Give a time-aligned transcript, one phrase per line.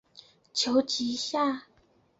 [0.51, 1.67] 求其下